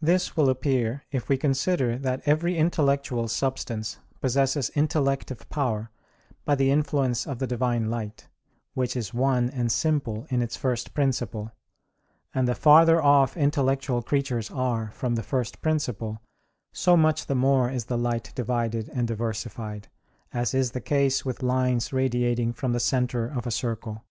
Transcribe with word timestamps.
This 0.00 0.36
will 0.36 0.48
appear 0.48 1.02
if 1.10 1.28
we 1.28 1.36
consider 1.36 1.98
that 1.98 2.22
every 2.24 2.56
intellectual 2.56 3.26
substance 3.26 3.98
possesses 4.20 4.68
intellective 4.76 5.48
power 5.48 5.90
by 6.44 6.54
the 6.54 6.70
influence 6.70 7.26
of 7.26 7.40
the 7.40 7.48
Divine 7.48 7.90
light, 7.90 8.28
which 8.74 8.94
is 8.94 9.12
one 9.12 9.50
and 9.50 9.72
simple 9.72 10.24
in 10.30 10.40
its 10.40 10.54
first 10.54 10.94
principle, 10.94 11.50
and 12.32 12.46
the 12.46 12.54
farther 12.54 13.02
off 13.02 13.36
intellectual 13.36 14.02
creatures 14.02 14.52
are 14.52 14.92
from 14.92 15.16
the 15.16 15.24
first 15.24 15.60
principle 15.60 16.22
so 16.72 16.96
much 16.96 17.26
the 17.26 17.34
more 17.34 17.68
is 17.68 17.86
the 17.86 17.98
light 17.98 18.30
divided 18.36 18.88
and 18.90 19.08
diversified, 19.08 19.88
as 20.32 20.54
is 20.54 20.70
the 20.70 20.80
case 20.80 21.24
with 21.24 21.42
lines 21.42 21.92
radiating 21.92 22.52
from 22.52 22.70
the 22.72 22.78
centre 22.78 23.26
of 23.26 23.48
a 23.48 23.50
circle. 23.50 24.04